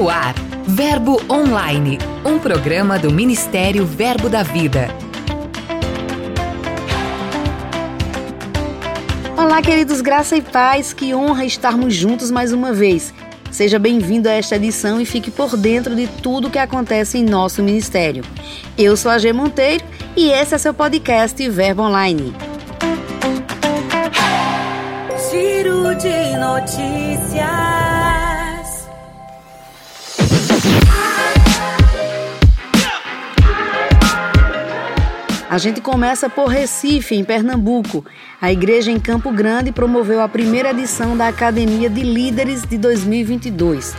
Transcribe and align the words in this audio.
No 0.00 0.08
ar, 0.08 0.34
Verbo 0.66 1.20
Online, 1.30 1.98
um 2.24 2.38
programa 2.38 2.98
do 2.98 3.12
Ministério 3.12 3.84
Verbo 3.84 4.30
da 4.30 4.42
Vida. 4.42 4.88
Olá, 9.36 9.60
queridos, 9.60 10.00
graça 10.00 10.38
e 10.38 10.40
paz, 10.40 10.94
que 10.94 11.14
honra 11.14 11.44
estarmos 11.44 11.94
juntos 11.94 12.30
mais 12.30 12.50
uma 12.50 12.72
vez. 12.72 13.12
Seja 13.50 13.78
bem-vindo 13.78 14.26
a 14.26 14.32
esta 14.32 14.56
edição 14.56 14.98
e 15.02 15.04
fique 15.04 15.30
por 15.30 15.54
dentro 15.54 15.94
de 15.94 16.06
tudo 16.06 16.48
o 16.48 16.50
que 16.50 16.58
acontece 16.58 17.18
em 17.18 17.22
nosso 17.22 17.62
ministério. 17.62 18.24
Eu 18.78 18.96
sou 18.96 19.10
a 19.10 19.18
G 19.18 19.34
Monteiro 19.34 19.84
e 20.16 20.30
esse 20.30 20.54
é 20.54 20.58
seu 20.58 20.72
podcast 20.72 21.46
Verbo 21.50 21.82
Online. 21.82 22.34
Giro 25.30 25.94
de 25.96 26.38
notícias. 26.38 27.99
A 35.50 35.58
gente 35.58 35.80
começa 35.80 36.30
por 36.30 36.46
Recife, 36.46 37.16
em 37.16 37.24
Pernambuco. 37.24 38.04
A 38.40 38.52
igreja 38.52 38.92
em 38.92 39.00
Campo 39.00 39.32
Grande 39.32 39.72
promoveu 39.72 40.20
a 40.20 40.28
primeira 40.28 40.70
edição 40.70 41.16
da 41.16 41.26
Academia 41.26 41.90
de 41.90 42.02
Líderes 42.04 42.62
de 42.62 42.78
2022. 42.78 43.96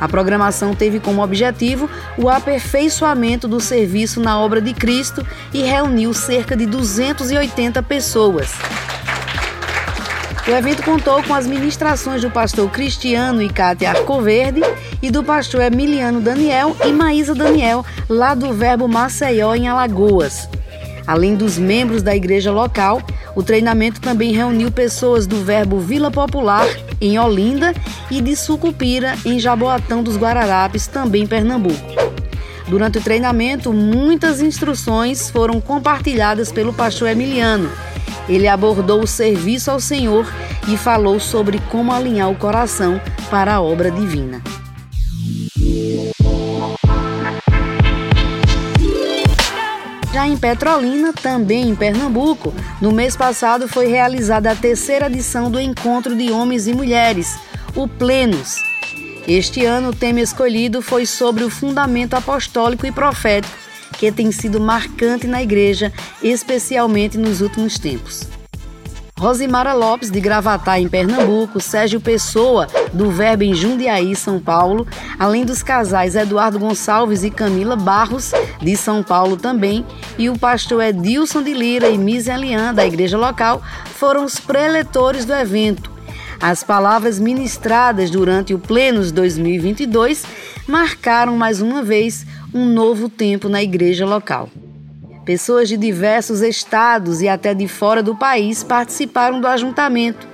A 0.00 0.08
programação 0.08 0.74
teve 0.74 0.98
como 0.98 1.22
objetivo 1.22 1.90
o 2.16 2.30
aperfeiçoamento 2.30 3.46
do 3.46 3.60
serviço 3.60 4.18
na 4.18 4.40
obra 4.40 4.62
de 4.62 4.72
Cristo 4.72 5.22
e 5.52 5.60
reuniu 5.60 6.14
cerca 6.14 6.56
de 6.56 6.64
280 6.64 7.82
pessoas. 7.82 8.54
O 10.48 10.50
evento 10.52 10.82
contou 10.82 11.22
com 11.22 11.34
as 11.34 11.46
ministrações 11.46 12.22
do 12.22 12.30
pastor 12.30 12.70
Cristiano 12.70 13.42
e 13.42 13.50
Cátia 13.50 13.90
Arcoverde 13.90 14.62
e 15.02 15.10
do 15.10 15.22
pastor 15.22 15.60
Emiliano 15.60 16.22
Daniel 16.22 16.74
e 16.82 16.90
Maísa 16.90 17.34
Daniel, 17.34 17.84
lá 18.08 18.34
do 18.34 18.54
Verbo 18.54 18.88
Maceió, 18.88 19.54
em 19.54 19.68
Alagoas. 19.68 20.48
Além 21.06 21.34
dos 21.34 21.58
membros 21.58 22.02
da 22.02 22.16
igreja 22.16 22.50
local, 22.50 23.02
o 23.34 23.42
treinamento 23.42 24.00
também 24.00 24.32
reuniu 24.32 24.70
pessoas 24.70 25.26
do 25.26 25.44
Verbo 25.44 25.78
Vila 25.78 26.10
Popular, 26.10 26.66
em 27.00 27.18
Olinda, 27.18 27.74
e 28.10 28.20
de 28.20 28.34
Sucupira, 28.34 29.14
em 29.24 29.38
Jaboatão 29.38 30.02
dos 30.02 30.16
Guararapes, 30.16 30.86
também 30.86 31.24
em 31.24 31.26
Pernambuco. 31.26 31.94
Durante 32.66 32.98
o 32.98 33.02
treinamento, 33.02 33.72
muitas 33.72 34.40
instruções 34.40 35.28
foram 35.28 35.60
compartilhadas 35.60 36.50
pelo 36.50 36.72
pastor 36.72 37.08
Emiliano. 37.08 37.70
Ele 38.26 38.48
abordou 38.48 39.02
o 39.02 39.06
serviço 39.06 39.70
ao 39.70 39.78
Senhor 39.78 40.26
e 40.66 40.76
falou 40.76 41.20
sobre 41.20 41.60
como 41.70 41.92
alinhar 41.92 42.30
o 42.30 42.36
coração 42.36 42.98
para 43.30 43.54
a 43.54 43.60
obra 43.60 43.90
divina. 43.90 44.42
Em 50.26 50.38
Petrolina, 50.38 51.12
também 51.12 51.68
em 51.68 51.74
Pernambuco, 51.74 52.54
no 52.80 52.90
mês 52.90 53.14
passado 53.14 53.68
foi 53.68 53.88
realizada 53.88 54.50
a 54.50 54.56
terceira 54.56 55.06
edição 55.06 55.50
do 55.50 55.60
Encontro 55.60 56.16
de 56.16 56.32
Homens 56.32 56.66
e 56.66 56.72
Mulheres, 56.72 57.36
o 57.76 57.86
Plenos. 57.86 58.56
Este 59.28 59.66
ano, 59.66 59.90
o 59.90 59.94
tema 59.94 60.20
escolhido 60.20 60.80
foi 60.80 61.04
sobre 61.04 61.44
o 61.44 61.50
fundamento 61.50 62.14
apostólico 62.14 62.86
e 62.86 62.90
profético, 62.90 63.54
que 63.98 64.10
tem 64.10 64.32
sido 64.32 64.58
marcante 64.58 65.26
na 65.26 65.42
igreja, 65.42 65.92
especialmente 66.22 67.18
nos 67.18 67.42
últimos 67.42 67.78
tempos. 67.78 68.33
Rosimara 69.24 69.72
Lopes, 69.72 70.10
de 70.10 70.20
Gravatá, 70.20 70.78
em 70.78 70.86
Pernambuco, 70.86 71.58
Sérgio 71.58 71.98
Pessoa, 71.98 72.66
do 72.92 73.10
Verbo 73.10 73.42
em 73.42 73.54
Jundiaí, 73.54 74.14
São 74.14 74.38
Paulo, 74.38 74.86
além 75.18 75.46
dos 75.46 75.62
casais 75.62 76.14
Eduardo 76.14 76.58
Gonçalves 76.58 77.24
e 77.24 77.30
Camila 77.30 77.74
Barros, 77.74 78.32
de 78.60 78.76
São 78.76 79.02
Paulo 79.02 79.38
também, 79.38 79.82
e 80.18 80.28
o 80.28 80.38
pastor 80.38 80.82
Edilson 80.82 81.42
de 81.42 81.54
Lira 81.54 81.88
e 81.88 81.96
Miselian, 81.96 82.74
da 82.74 82.84
igreja 82.84 83.16
local, 83.16 83.62
foram 83.94 84.26
os 84.26 84.38
preletores 84.38 85.24
do 85.24 85.32
evento. 85.32 85.90
As 86.38 86.62
palavras 86.62 87.18
ministradas 87.18 88.10
durante 88.10 88.52
o 88.52 88.58
Plenos 88.58 89.10
2022 89.10 90.22
marcaram 90.68 91.34
mais 91.34 91.62
uma 91.62 91.82
vez 91.82 92.26
um 92.52 92.66
novo 92.66 93.08
tempo 93.08 93.48
na 93.48 93.62
igreja 93.62 94.04
local. 94.04 94.50
Pessoas 95.24 95.70
de 95.70 95.76
diversos 95.78 96.42
estados 96.42 97.22
e 97.22 97.28
até 97.28 97.54
de 97.54 97.66
fora 97.66 98.02
do 98.02 98.14
país 98.14 98.62
participaram 98.62 99.40
do 99.40 99.46
ajuntamento. 99.46 100.28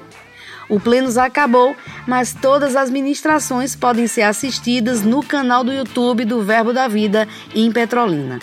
O 0.68 0.80
Plenos 0.80 1.16
acabou, 1.16 1.76
mas 2.08 2.34
todas 2.34 2.74
as 2.74 2.90
ministrações 2.90 3.76
podem 3.76 4.08
ser 4.08 4.22
assistidas 4.22 5.02
no 5.02 5.22
canal 5.22 5.62
do 5.62 5.72
YouTube 5.72 6.24
do 6.24 6.42
Verbo 6.42 6.72
da 6.72 6.88
Vida 6.88 7.28
em 7.54 7.70
Petrolina. 7.70 8.40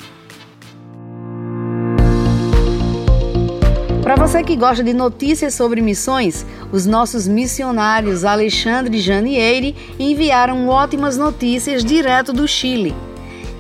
Para 4.02 4.16
você 4.16 4.42
que 4.42 4.56
gosta 4.56 4.82
de 4.82 4.94
notícias 4.94 5.54
sobre 5.54 5.82
missões, 5.82 6.46
os 6.72 6.86
nossos 6.86 7.28
missionários 7.28 8.24
Alexandre 8.24 8.98
e 8.98 9.02
Janieire 9.02 9.76
enviaram 10.00 10.70
ótimas 10.70 11.18
notícias 11.18 11.84
direto 11.84 12.32
do 12.32 12.48
Chile. 12.48 12.96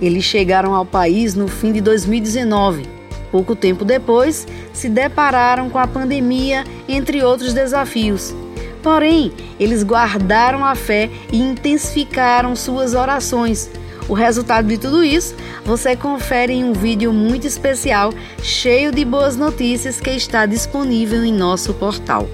Eles 0.02 0.24
chegaram 0.24 0.74
ao 0.74 0.86
país 0.86 1.36
no 1.36 1.48
fim 1.48 1.72
de 1.72 1.82
2019. 1.82 2.84
Pouco 3.32 3.56
tempo 3.56 3.84
depois, 3.84 4.48
se 4.72 4.88
depararam 4.88 5.70
com 5.70 5.78
a 5.78 5.88
pandemia, 5.88 6.64
entre 6.88 7.24
outros 7.24 7.54
desafios. 7.54 8.34
Porém, 8.82 9.34
eles 9.60 9.84
guardaram 9.84 10.64
a 10.64 10.76
fé 10.76 11.10
e 11.32 11.42
intensificaram 11.42 12.56
suas 12.56 12.94
orações. 12.94 13.70
O 14.08 14.14
resultado 14.14 14.68
de 14.68 14.78
tudo 14.78 15.04
isso 15.04 15.36
você 15.66 15.96
confere 15.96 16.54
em 16.54 16.64
um 16.64 16.72
vídeo 16.72 17.12
muito 17.12 17.46
especial, 17.46 18.14
cheio 18.42 18.92
de 18.92 19.04
boas 19.04 19.36
notícias 19.36 20.00
que 20.00 20.12
está 20.12 20.46
disponível 20.46 21.26
em 21.26 21.34
nosso 21.34 21.74
portal. 21.74 22.30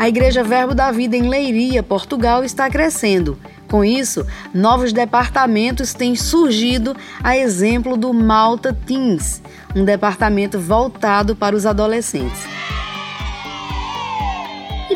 A 0.00 0.08
Igreja 0.08 0.42
Verbo 0.42 0.74
da 0.74 0.90
Vida 0.90 1.14
em 1.14 1.28
Leiria, 1.28 1.82
Portugal, 1.82 2.42
está 2.42 2.70
crescendo. 2.70 3.38
Com 3.68 3.84
isso, 3.84 4.26
novos 4.54 4.94
departamentos 4.94 5.92
têm 5.92 6.16
surgido, 6.16 6.96
a 7.22 7.36
exemplo 7.36 7.98
do 7.98 8.10
Malta 8.10 8.72
Teens, 8.72 9.42
um 9.76 9.84
departamento 9.84 10.58
voltado 10.58 11.36
para 11.36 11.54
os 11.54 11.66
adolescentes. 11.66 12.48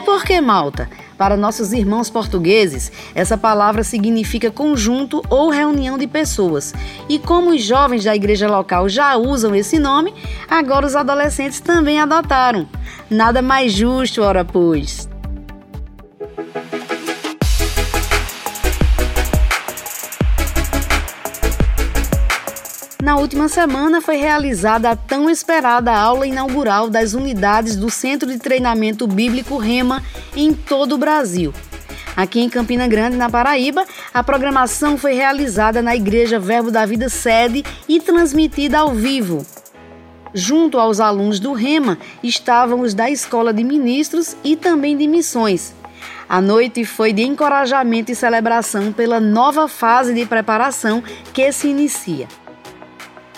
Por 0.04 0.22
que 0.22 0.38
Malta? 0.40 0.88
Para 1.16 1.36
nossos 1.36 1.72
irmãos 1.72 2.10
portugueses, 2.10 2.92
essa 3.14 3.38
palavra 3.38 3.82
significa 3.82 4.50
conjunto 4.50 5.22
ou 5.30 5.48
reunião 5.48 5.96
de 5.96 6.06
pessoas. 6.06 6.74
E 7.08 7.18
como 7.18 7.50
os 7.50 7.62
jovens 7.62 8.04
da 8.04 8.14
igreja 8.14 8.46
local 8.46 8.88
já 8.88 9.16
usam 9.16 9.54
esse 9.54 9.78
nome, 9.78 10.12
agora 10.48 10.86
os 10.86 10.94
adolescentes 10.94 11.60
também 11.60 11.98
adotaram. 11.98 12.68
Nada 13.08 13.40
mais 13.40 13.72
justo, 13.72 14.22
ora 14.22 14.44
pois. 14.44 15.13
Na 23.04 23.16
última 23.16 23.50
semana 23.50 24.00
foi 24.00 24.16
realizada 24.16 24.88
a 24.88 24.96
tão 24.96 25.28
esperada 25.28 25.92
aula 25.92 26.26
inaugural 26.26 26.88
das 26.88 27.12
unidades 27.12 27.76
do 27.76 27.90
Centro 27.90 28.30
de 28.30 28.38
Treinamento 28.38 29.06
Bíblico 29.06 29.58
Rema 29.58 30.02
em 30.34 30.54
todo 30.54 30.94
o 30.94 30.98
Brasil. 30.98 31.52
Aqui 32.16 32.40
em 32.40 32.48
Campina 32.48 32.88
Grande, 32.88 33.18
na 33.18 33.28
Paraíba, 33.28 33.84
a 34.14 34.24
programação 34.24 34.96
foi 34.96 35.12
realizada 35.12 35.82
na 35.82 35.94
Igreja 35.94 36.40
Verbo 36.40 36.70
da 36.70 36.86
Vida 36.86 37.10
sede 37.10 37.62
e 37.86 38.00
transmitida 38.00 38.78
ao 38.78 38.94
vivo. 38.94 39.44
Junto 40.32 40.78
aos 40.78 40.98
alunos 40.98 41.38
do 41.38 41.52
Rema 41.52 41.98
estavam 42.22 42.80
os 42.80 42.94
da 42.94 43.10
Escola 43.10 43.52
de 43.52 43.62
Ministros 43.62 44.34
e 44.42 44.56
também 44.56 44.96
de 44.96 45.06
Missões. 45.06 45.74
A 46.26 46.40
noite 46.40 46.86
foi 46.86 47.12
de 47.12 47.22
encorajamento 47.22 48.10
e 48.10 48.14
celebração 48.14 48.94
pela 48.94 49.20
nova 49.20 49.68
fase 49.68 50.14
de 50.14 50.24
preparação 50.24 51.02
que 51.34 51.52
se 51.52 51.68
inicia. 51.68 52.26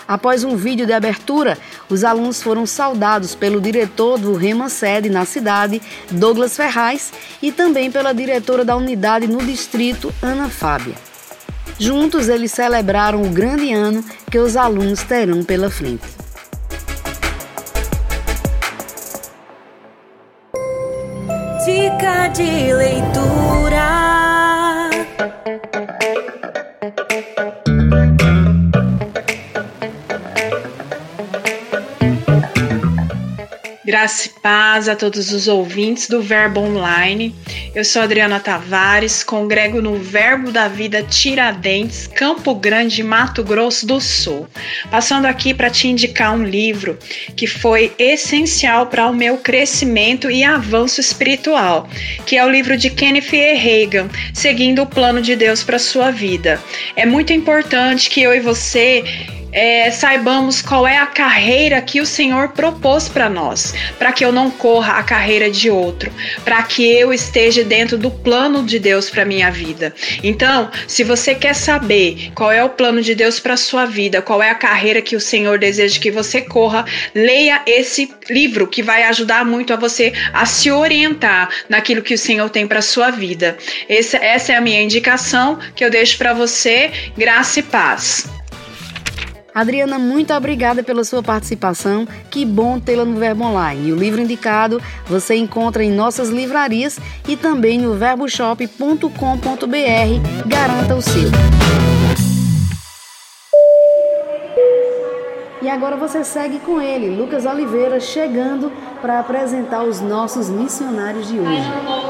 Após 0.07 0.43
um 0.43 0.55
vídeo 0.55 0.85
de 0.85 0.93
abertura, 0.93 1.57
os 1.89 2.03
alunos 2.03 2.41
foram 2.41 2.65
saudados 2.65 3.35
pelo 3.35 3.59
diretor 3.59 4.17
do 4.17 4.33
Rema 4.33 4.69
Sede 4.69 5.09
na 5.09 5.25
cidade, 5.25 5.81
Douglas 6.09 6.55
Ferraz, 6.55 7.11
e 7.41 7.51
também 7.51 7.91
pela 7.91 8.13
diretora 8.13 8.63
da 8.63 8.75
unidade 8.75 9.27
no 9.27 9.39
distrito, 9.39 10.13
Ana 10.21 10.47
Fábia. 10.47 10.95
Juntos, 11.77 12.29
eles 12.29 12.51
celebraram 12.51 13.21
o 13.21 13.29
grande 13.29 13.73
ano 13.73 14.03
que 14.31 14.39
os 14.39 14.55
alunos 14.55 15.03
terão 15.03 15.43
pela 15.43 15.69
frente. 15.69 16.07
Dica 21.65 22.29
de 22.29 22.73
leitura. 22.73 24.16
Graça 33.87 34.27
e 34.27 34.41
paz 34.41 34.89
a 34.89 34.97
todos 34.97 35.31
os 35.31 35.47
ouvintes 35.47 36.09
do 36.09 36.21
Verbo 36.21 36.59
Online. 36.59 37.33
Eu 37.73 37.85
sou 37.85 38.01
Adriana 38.01 38.37
Tavares, 38.37 39.23
congrego 39.23 39.81
no 39.81 39.95
Verbo 39.95 40.51
da 40.51 40.67
Vida 40.67 41.01
Tiradentes, 41.03 42.05
Campo 42.05 42.53
Grande, 42.53 43.01
Mato 43.01 43.45
Grosso 43.45 43.87
do 43.87 44.01
Sul. 44.01 44.45
Passando 44.91 45.25
aqui 45.25 45.53
para 45.53 45.69
te 45.69 45.87
indicar 45.87 46.35
um 46.35 46.43
livro 46.43 46.99
que 47.33 47.47
foi 47.47 47.93
essencial 47.97 48.87
para 48.87 49.07
o 49.07 49.13
meu 49.13 49.37
crescimento 49.37 50.29
e 50.29 50.43
avanço 50.43 50.99
espiritual, 50.99 51.87
que 52.25 52.35
é 52.35 52.43
o 52.43 52.51
livro 52.51 52.75
de 52.75 52.89
Kenneth 52.89 53.31
E. 53.31 53.53
Reagan, 53.53 54.09
Seguindo 54.33 54.81
o 54.81 54.85
Plano 54.85 55.21
de 55.21 55.33
Deus 55.33 55.63
para 55.63 55.79
sua 55.79 56.11
vida. 56.11 56.61
É 56.93 57.05
muito 57.05 57.31
importante 57.31 58.09
que 58.09 58.21
eu 58.21 58.35
e 58.35 58.41
você 58.41 59.36
é, 59.51 59.89
saibamos 59.91 60.61
qual 60.61 60.87
é 60.87 60.97
a 60.97 61.05
carreira 61.05 61.81
que 61.81 62.01
o 62.01 62.05
Senhor 62.05 62.49
propôs 62.49 63.07
para 63.09 63.29
nós, 63.29 63.73
para 63.97 64.11
que 64.11 64.23
eu 64.23 64.31
não 64.31 64.51
corra 64.51 64.93
a 64.93 65.03
carreira 65.03 65.49
de 65.49 65.69
outro, 65.69 66.11
para 66.43 66.61
que 66.63 66.85
eu 66.85 67.13
esteja 67.13 67.63
dentro 67.63 67.97
do 67.97 68.11
plano 68.11 68.63
de 68.63 68.79
Deus 68.79 69.09
para 69.09 69.25
minha 69.25 69.49
vida. 69.49 69.93
Então, 70.23 70.69
se 70.87 71.03
você 71.03 71.33
quer 71.33 71.53
saber 71.53 72.31
qual 72.35 72.51
é 72.51 72.63
o 72.63 72.69
plano 72.69 73.01
de 73.01 73.15
Deus 73.15 73.39
para 73.39 73.57
sua 73.57 73.85
vida, 73.85 74.21
qual 74.21 74.41
é 74.41 74.49
a 74.49 74.55
carreira 74.55 75.01
que 75.01 75.15
o 75.15 75.21
Senhor 75.21 75.57
deseja 75.57 75.99
que 75.99 76.11
você 76.11 76.41
corra, 76.41 76.85
leia 77.13 77.61
esse 77.65 78.11
livro 78.29 78.67
que 78.67 78.83
vai 78.83 79.03
ajudar 79.03 79.45
muito 79.45 79.73
a 79.73 79.77
você 79.77 80.13
a 80.33 80.45
se 80.45 80.71
orientar 80.71 81.49
naquilo 81.69 82.01
que 82.01 82.13
o 82.13 82.17
Senhor 82.17 82.49
tem 82.49 82.67
para 82.67 82.81
sua 82.81 83.11
vida. 83.11 83.57
Essa, 83.87 84.17
essa 84.17 84.53
é 84.53 84.55
a 84.55 84.61
minha 84.61 84.81
indicação 84.81 85.59
que 85.75 85.83
eu 85.83 85.89
deixo 85.89 86.17
para 86.17 86.33
você. 86.33 86.91
Graça 87.17 87.59
e 87.59 87.63
paz. 87.63 88.27
Adriana, 89.57 89.97
muito 89.97 90.31
obrigada 90.35 90.83
pela 90.83 91.03
sua 91.03 91.23
participação. 91.23 92.07
Que 92.29 92.45
bom 92.45 92.79
tê-la 92.79 93.03
no 93.03 93.17
Verbo 93.17 93.43
Online. 93.43 93.89
E 93.89 93.91
o 93.91 93.95
livro 93.95 94.21
indicado 94.21 94.79
você 95.07 95.33
encontra 95.35 95.83
em 95.83 95.91
nossas 95.91 96.29
livrarias 96.29 96.99
e 97.27 97.35
também 97.35 97.79
no 97.79 97.95
verboshop.com.br. 97.95 99.09
Garanta 100.45 100.95
o 100.95 101.01
seu. 101.01 101.31
E 105.59 105.67
agora 105.67 105.97
você 105.97 106.23
segue 106.23 106.59
com 106.59 106.79
ele, 106.79 107.09
Lucas 107.09 107.43
Oliveira, 107.47 107.99
chegando 107.99 108.71
para 109.01 109.19
apresentar 109.19 109.83
os 109.83 109.99
nossos 109.99 110.51
missionários 110.51 111.27
de 111.27 111.39
hoje. 111.39 112.06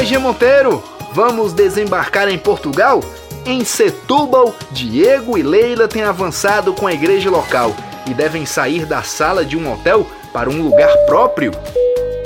G 0.00 0.18
Monteiro! 0.18 0.82
Vamos 1.12 1.52
desembarcar 1.52 2.28
em 2.28 2.36
Portugal? 2.36 3.00
Em 3.46 3.64
Setúbal, 3.64 4.54
Diego 4.72 5.38
e 5.38 5.42
Leila 5.42 5.86
têm 5.86 6.02
avançado 6.02 6.72
com 6.72 6.86
a 6.86 6.92
igreja 6.92 7.30
local 7.30 7.74
e 8.10 8.14
devem 8.14 8.44
sair 8.44 8.84
da 8.84 9.02
sala 9.02 9.44
de 9.44 9.56
um 9.56 9.72
hotel 9.72 10.06
para 10.32 10.50
um 10.50 10.60
lugar 10.60 10.90
próprio. 11.06 11.52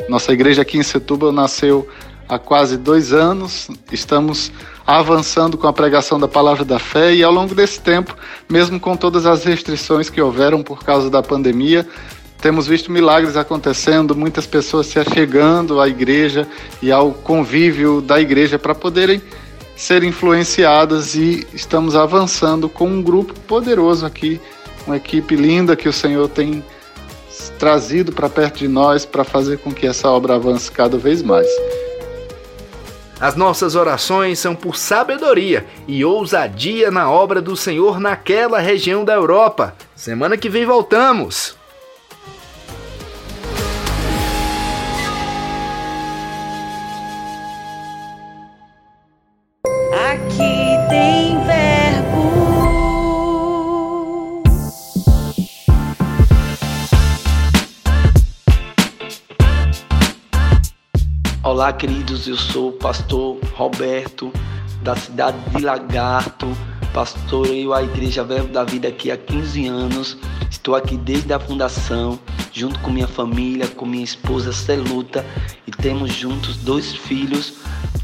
Nossa 0.09 0.33
igreja 0.33 0.63
aqui 0.63 0.79
em 0.79 0.83
Setúbal 0.83 1.33
nasceu 1.33 1.87
há 2.29 2.39
quase 2.39 2.77
dois 2.77 3.13
anos. 3.13 3.69
Estamos 3.93 4.51
avançando 4.87 5.59
com 5.59 5.67
a 5.67 5.73
pregação 5.73 6.19
da 6.19 6.29
palavra 6.29 6.65
da 6.65 6.79
fé 6.79 7.13
e 7.13 7.23
ao 7.23 7.33
longo 7.33 7.55
desse 7.55 7.81
tempo, 7.81 8.17
mesmo 8.49 8.81
com 8.81 8.97
todas 8.97 9.27
as 9.27 9.45
restrições 9.45 10.09
que 10.09 10.21
houveram 10.21 10.63
por 10.63 10.83
causa 10.83 11.11
da 11.11 11.23
pandemia, 11.23 11.87
temos 12.47 12.69
visto 12.69 12.93
milagres 12.93 13.37
acontecendo, 13.37 14.15
muitas 14.15 14.47
pessoas 14.47 14.87
se 14.87 15.01
achegando 15.01 15.81
à 15.81 15.89
igreja 15.89 16.47
e 16.81 16.93
ao 16.93 17.11
convívio 17.11 18.01
da 18.01 18.21
igreja 18.21 18.57
para 18.57 18.73
poderem 18.73 19.21
ser 19.75 20.05
influenciadas 20.05 21.17
e 21.17 21.45
estamos 21.53 21.97
avançando 21.97 22.69
com 22.69 22.87
um 22.87 23.03
grupo 23.03 23.35
poderoso 23.49 24.07
aqui, 24.07 24.41
uma 24.87 24.97
equipe 24.97 25.35
linda 25.35 25.75
que 25.75 25.89
o 25.89 25.93
Senhor 25.93 26.29
tem 26.29 26.63
trazido 27.59 28.13
para 28.13 28.29
perto 28.29 28.59
de 28.59 28.69
nós 28.69 29.05
para 29.05 29.25
fazer 29.25 29.59
com 29.59 29.73
que 29.73 29.85
essa 29.85 30.09
obra 30.09 30.37
avance 30.37 30.71
cada 30.71 30.97
vez 30.97 31.23
mais. 31.23 31.49
As 33.19 33.35
nossas 33.35 33.75
orações 33.75 34.39
são 34.39 34.55
por 34.55 34.77
sabedoria 34.77 35.67
e 35.89 36.05
ousadia 36.05 36.93
na 36.93 37.11
obra 37.11 37.43
do 37.43 37.57
Senhor 37.57 37.99
naquela 37.99 38.61
região 38.61 39.05
da 39.05 39.15
Europa. 39.15 39.75
Semana 39.97 40.37
que 40.37 40.49
vem 40.49 40.65
voltamos. 40.65 41.56
Olá, 61.57 61.73
queridos. 61.73 62.29
Eu 62.29 62.37
sou 62.37 62.69
o 62.69 62.73
pastor 62.73 63.39
Roberto, 63.55 64.31
da 64.83 64.95
cidade 64.95 65.39
de 65.57 65.65
Lagarto. 65.65 66.47
Pastoreio 66.93 67.73
a 67.73 67.83
Igreja 67.83 68.23
Verbo 68.23 68.53
da 68.53 68.63
Vida 68.63 68.89
aqui 68.89 69.11
há 69.11 69.17
15 69.17 69.67
anos. 69.67 70.19
Estou 70.51 70.75
aqui 70.75 70.99
desde 70.99 71.33
a 71.33 71.41
fundação, 71.41 72.19
junto 72.53 72.79
com 72.81 72.91
minha 72.91 73.09
família, 73.09 73.67
com 73.69 73.87
minha 73.87 74.05
esposa 74.05 74.53
Celuta, 74.53 75.25
e 75.67 75.71
temos 75.71 76.13
juntos 76.13 76.59
dois 76.59 76.95
filhos, 76.95 77.55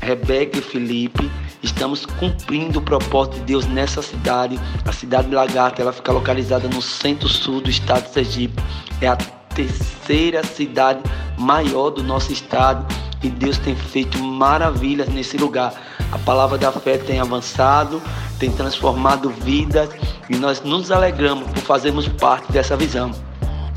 Rebeca 0.01 0.57
e 0.59 0.63
Felipe. 0.63 1.31
Estamos 1.63 2.07
cumprindo 2.07 2.79
o 2.79 2.83
propósito 2.83 3.35
de 3.35 3.43
Deus 3.43 3.67
nessa 3.67 4.01
cidade. 4.01 4.59
A 4.87 4.93
cidade 4.93 5.29
de 5.29 5.35
Lagarto, 5.35 5.83
ela 5.83 5.93
fica 5.93 6.11
localizada 6.11 6.69
no 6.69 6.81
centro-sul 6.81 7.61
do 7.61 7.69
estado 7.69 8.05
de 8.05 8.15
Sergipe. 8.15 8.63
É 8.99 9.09
a 9.09 9.17
terceira 9.17 10.43
cidade 10.43 11.03
maior 11.37 11.91
do 11.91 12.03
nosso 12.03 12.33
estado 12.33 12.87
e 13.23 13.29
Deus 13.29 13.59
tem 13.59 13.75
feito 13.75 14.23
maravilhas 14.23 15.09
nesse 15.09 15.37
lugar. 15.37 15.75
A 16.11 16.19
palavra 16.19 16.59
da 16.59 16.73
fé 16.73 16.99
tem 16.99 17.21
avançado, 17.21 18.03
tem 18.39 18.51
transformado 18.51 19.31
vidas 19.31 19.89
e 20.29 20.37
nós 20.37 20.63
nos 20.63 20.91
alegramos 20.91 21.51
por 21.51 21.63
fazermos 21.63 22.09
parte 22.09 22.51
dessa 22.53 22.77
visão. 22.77 23.13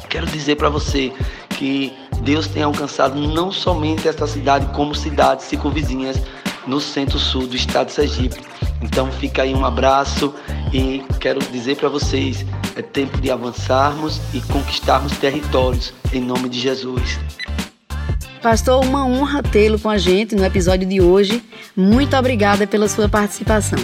Quero 0.09 0.25
dizer 0.27 0.55
para 0.55 0.69
você 0.69 1.13
que 1.49 1.93
Deus 2.21 2.47
tem 2.47 2.63
alcançado 2.63 3.15
não 3.15 3.51
somente 3.51 4.07
esta 4.07 4.27
cidade, 4.27 4.65
como 4.73 4.95
cidades 4.95 5.45
circunvizinhas 5.45 6.21
no 6.65 6.79
centro-sul 6.79 7.47
do 7.47 7.55
estado 7.55 7.87
de 7.87 7.93
Sergipe. 7.93 8.41
Então 8.81 9.11
fica 9.11 9.43
aí 9.43 9.53
um 9.53 9.65
abraço 9.65 10.33
e 10.73 11.03
quero 11.19 11.39
dizer 11.51 11.77
para 11.77 11.89
vocês, 11.89 12.45
é 12.75 12.81
tempo 12.81 13.19
de 13.21 13.31
avançarmos 13.31 14.19
e 14.33 14.41
conquistarmos 14.41 15.17
territórios 15.17 15.93
em 16.11 16.21
nome 16.21 16.49
de 16.49 16.59
Jesus. 16.59 17.19
Pastor, 18.45 18.85
uma 18.85 19.03
honra 19.07 19.41
tê-lo 19.41 19.79
com 19.79 19.89
a 19.89 19.97
gente 19.97 20.35
no 20.35 20.45
episódio 20.45 20.87
de 20.87 21.01
hoje. 21.01 21.43
Muito 21.75 22.15
obrigada 22.15 22.67
pela 22.67 22.87
sua 22.87 23.09
participação. 23.09 23.79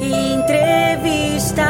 Entrevista. 0.00 1.66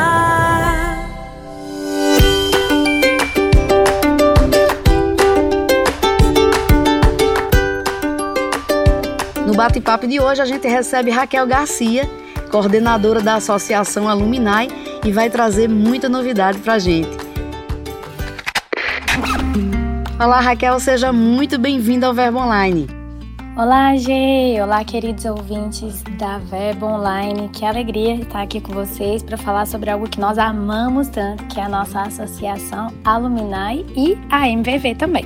No 9.44 9.54
bate-papo 9.54 10.06
de 10.06 10.20
hoje, 10.20 10.40
a 10.40 10.44
gente 10.44 10.68
recebe 10.68 11.10
Raquel 11.10 11.48
Garcia, 11.48 12.08
coordenadora 12.48 13.20
da 13.20 13.34
Associação 13.34 14.08
Aluminai, 14.08 14.68
e 15.04 15.10
vai 15.10 15.28
trazer 15.28 15.68
muita 15.68 16.08
novidade 16.08 16.60
para 16.60 16.74
a 16.74 16.78
gente. 16.78 17.29
Olá, 20.20 20.38
Raquel, 20.38 20.78
seja 20.78 21.14
muito 21.14 21.58
bem-vinda 21.58 22.06
ao 22.06 22.12
Verbo 22.12 22.40
Online. 22.40 22.86
Olá, 23.56 23.96
Gê! 23.96 24.60
Olá, 24.62 24.84
queridos 24.84 25.24
ouvintes 25.24 26.02
da 26.18 26.36
Verbo 26.36 26.84
Online. 26.84 27.48
Que 27.48 27.64
alegria 27.64 28.16
estar 28.16 28.42
aqui 28.42 28.60
com 28.60 28.70
vocês 28.70 29.22
para 29.22 29.38
falar 29.38 29.66
sobre 29.66 29.88
algo 29.88 30.06
que 30.06 30.20
nós 30.20 30.36
amamos 30.36 31.08
tanto, 31.08 31.46
que 31.46 31.58
é 31.58 31.62
a 31.62 31.70
nossa 31.70 32.02
associação 32.02 32.92
Aluminai 33.02 33.86
e 33.96 34.18
a 34.30 34.46
MVV 34.46 34.94
também. 34.94 35.24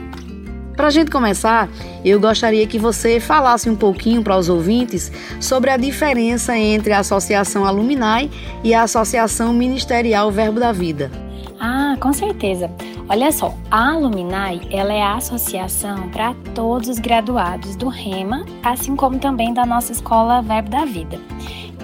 Para 0.76 0.86
a 0.86 0.90
gente 0.90 1.10
começar, 1.10 1.68
eu 2.04 2.20
gostaria 2.20 2.64
que 2.64 2.78
você 2.78 3.18
falasse 3.18 3.68
um 3.68 3.74
pouquinho 3.74 4.22
para 4.22 4.36
os 4.36 4.48
ouvintes 4.48 5.10
sobre 5.40 5.70
a 5.70 5.76
diferença 5.76 6.56
entre 6.56 6.92
a 6.92 7.00
Associação 7.00 7.64
Aluminai 7.64 8.30
e 8.62 8.72
a 8.72 8.84
Associação 8.84 9.52
Ministerial 9.52 10.30
Verbo 10.30 10.60
da 10.60 10.70
Vida. 10.70 11.10
Ah, 11.58 11.96
com 11.98 12.12
certeza. 12.12 12.70
Olha 13.06 13.30
só, 13.30 13.54
a 13.70 13.92
Aluminai 13.92 14.62
ela 14.70 14.92
é 14.92 15.02
a 15.02 15.16
associação 15.16 16.08
para 16.08 16.34
todos 16.54 16.88
os 16.88 16.98
graduados 16.98 17.76
do 17.76 17.88
REMA, 17.88 18.46
assim 18.62 18.96
como 18.96 19.18
também 19.18 19.52
da 19.52 19.66
nossa 19.66 19.92
escola 19.92 20.40
Verbo 20.40 20.70
da 20.70 20.86
Vida. 20.86 21.20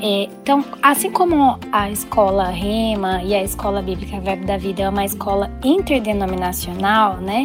É, 0.02 0.24
então, 0.24 0.64
assim 0.82 1.10
como 1.10 1.58
a 1.70 1.90
escola 1.90 2.48
REMA 2.48 3.22
e 3.22 3.34
a 3.34 3.42
escola 3.42 3.82
Bíblica 3.82 4.18
Verbo 4.18 4.46
da 4.46 4.56
Vida 4.56 4.84
é 4.84 4.88
uma 4.88 5.04
escola 5.04 5.50
interdenominacional, 5.62 7.18
né? 7.18 7.44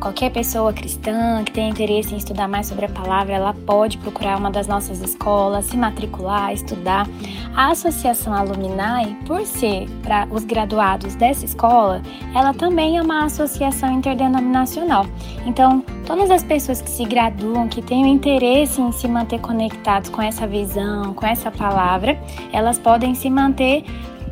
Qualquer 0.00 0.30
pessoa 0.30 0.72
cristã 0.72 1.42
que 1.44 1.52
tenha 1.52 1.68
interesse 1.68 2.14
em 2.14 2.18
estudar 2.18 2.48
mais 2.48 2.66
sobre 2.66 2.86
a 2.86 2.88
palavra, 2.88 3.34
ela 3.34 3.54
pode 3.66 3.98
procurar 3.98 4.36
uma 4.36 4.50
das 4.50 4.66
nossas 4.66 5.00
escolas, 5.00 5.66
se 5.66 5.76
matricular, 5.76 6.52
estudar. 6.52 7.06
A 7.54 7.70
Associação 7.70 8.32
Alumni, 8.34 9.16
por 9.26 9.44
ser 9.44 9.88
para 10.02 10.26
os 10.30 10.44
graduados 10.44 11.14
dessa 11.14 11.44
escola, 11.44 12.02
ela 12.34 12.54
também 12.54 12.98
é 12.98 13.02
uma 13.02 13.24
associação 13.24 13.92
interdenominacional. 13.92 15.06
Então, 15.46 15.84
todas 16.06 16.30
as 16.30 16.42
pessoas 16.42 16.80
que 16.80 16.90
se 16.90 17.04
graduam, 17.04 17.68
que 17.68 17.82
tenham 17.82 18.08
interesse 18.08 18.80
em 18.80 18.92
se 18.92 19.06
manter 19.06 19.40
conectados 19.40 20.08
com 20.08 20.22
essa 20.22 20.46
visão, 20.46 21.14
com 21.14 21.26
essa 21.26 21.50
palavra, 21.50 22.18
elas 22.52 22.78
podem 22.78 23.14
se 23.14 23.28
manter 23.28 23.84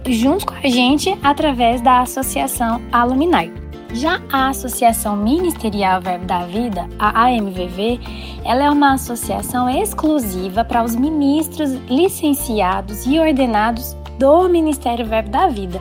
junto 0.08 0.46
com 0.46 0.54
a 0.54 0.68
gente 0.68 1.16
através 1.22 1.80
da 1.80 2.00
Associação 2.00 2.80
Alumni. 2.90 3.59
Já 3.92 4.20
a 4.32 4.48
Associação 4.48 5.16
Ministerial 5.16 6.00
Verbo 6.00 6.24
da 6.24 6.44
Vida, 6.46 6.88
a 6.98 7.26
AMVV, 7.26 7.98
ela 8.44 8.64
é 8.64 8.70
uma 8.70 8.92
associação 8.94 9.68
exclusiva 9.68 10.64
para 10.64 10.84
os 10.84 10.94
ministros 10.94 11.72
licenciados 11.88 13.04
e 13.04 13.18
ordenados 13.18 13.96
do 14.18 14.48
Ministério 14.48 15.04
Verbo 15.04 15.30
da 15.30 15.48
Vida. 15.48 15.80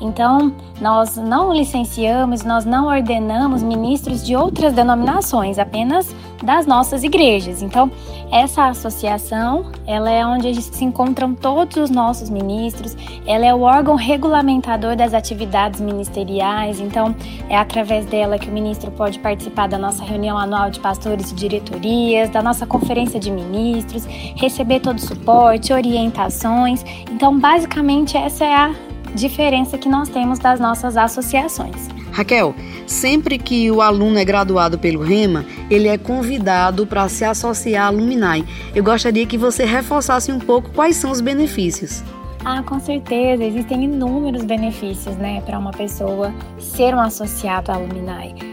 Então, 0.00 0.54
nós 0.80 1.16
não 1.16 1.52
licenciamos, 1.52 2.44
nós 2.44 2.64
não 2.64 2.86
ordenamos 2.86 3.62
ministros 3.62 4.24
de 4.24 4.36
outras 4.36 4.72
denominações, 4.72 5.58
apenas 5.58 6.14
das 6.42 6.66
nossas 6.66 7.02
igrejas. 7.02 7.62
Então, 7.62 7.90
essa 8.30 8.66
associação, 8.66 9.66
ela 9.86 10.10
é 10.10 10.24
onde 10.24 10.60
se 10.60 10.84
encontram 10.84 11.34
todos 11.34 11.76
os 11.76 11.90
nossos 11.90 12.30
ministros, 12.30 12.96
ela 13.26 13.46
é 13.46 13.54
o 13.54 13.62
órgão 13.62 13.94
regulamentador 13.94 14.96
das 14.96 15.14
atividades 15.14 15.80
ministeriais, 15.80 16.80
então 16.80 17.14
é 17.48 17.56
através 17.56 18.06
dela 18.06 18.38
que 18.38 18.48
o 18.48 18.52
ministro 18.52 18.90
pode 18.90 19.18
participar 19.18 19.68
da 19.68 19.78
nossa 19.78 20.04
reunião 20.04 20.38
anual 20.38 20.70
de 20.70 20.80
pastores 20.80 21.30
e 21.30 21.34
diretorias, 21.34 22.30
da 22.30 22.42
nossa 22.42 22.66
conferência 22.66 23.18
de 23.18 23.30
ministros, 23.30 24.04
receber 24.36 24.80
todo 24.80 24.98
o 24.98 25.00
suporte, 25.00 25.72
orientações. 25.72 26.84
Então, 27.10 27.38
basicamente, 27.38 28.16
essa 28.16 28.44
é 28.44 28.54
a 28.54 28.74
diferença 29.14 29.78
que 29.78 29.88
nós 29.88 30.08
temos 30.08 30.38
das 30.38 30.60
nossas 30.60 30.96
associações. 30.96 31.88
Raquel, 32.12 32.54
sempre 32.86 33.38
que 33.38 33.70
o 33.70 33.80
aluno 33.80 34.18
é 34.18 34.24
graduado 34.24 34.78
pelo 34.78 35.02
REMA, 35.02 35.44
ele 35.70 35.88
é 35.88 35.96
convidado 35.96 36.86
para 36.86 37.08
se 37.08 37.24
associar 37.24 37.86
à 37.86 37.90
Luminai. 37.90 38.44
Eu 38.74 38.82
gostaria 38.82 39.26
que 39.26 39.38
você 39.38 39.64
reforçasse 39.64 40.32
um 40.32 40.38
pouco 40.38 40.70
quais 40.70 40.96
são 40.96 41.10
os 41.10 41.20
benefícios. 41.20 42.02
Ah, 42.44 42.62
com 42.62 42.80
certeza, 42.80 43.44
existem 43.44 43.84
inúmeros 43.84 44.44
benefícios, 44.44 45.16
né, 45.16 45.40
para 45.42 45.58
uma 45.58 45.72
pessoa 45.72 46.32
ser 46.58 46.94
um 46.94 47.00
associado 47.00 47.70
à 47.70 47.76
Luminai 47.76 48.47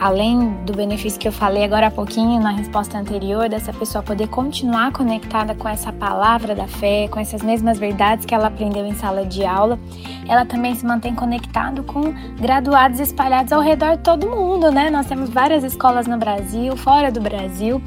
além 0.00 0.54
do 0.64 0.72
benefício 0.72 1.18
que 1.20 1.28
eu 1.28 1.32
falei 1.32 1.64
agora 1.64 1.88
há 1.88 1.90
pouquinho 1.90 2.40
na 2.40 2.50
resposta 2.50 2.96
anterior, 2.98 3.48
dessa 3.48 3.72
pessoa 3.72 4.02
poder 4.02 4.28
continuar 4.28 4.92
conectada 4.92 5.54
com 5.54 5.68
essa 5.68 5.92
palavra 5.92 6.54
da 6.54 6.66
fé, 6.66 7.08
com 7.08 7.20
essas 7.20 7.42
mesmas 7.42 7.78
verdades 7.78 8.24
que 8.24 8.34
ela 8.34 8.46
aprendeu 8.46 8.86
em 8.86 8.94
sala 8.94 9.26
de 9.26 9.44
aula, 9.44 9.78
ela 10.26 10.44
também 10.44 10.74
se 10.74 10.86
mantém 10.86 11.14
conectado 11.14 11.82
com 11.82 12.12
graduados 12.38 13.00
espalhados 13.00 13.52
ao 13.52 13.60
redor 13.60 13.96
de 13.96 14.02
todo 14.02 14.28
mundo, 14.28 14.70
né? 14.70 14.90
Nós 14.90 15.06
temos 15.06 15.30
várias 15.30 15.64
escolas 15.64 16.06
no 16.06 16.16
Brasil, 16.16 16.76
fora 16.76 17.10
do 17.10 17.20
Brasil, 17.20 17.82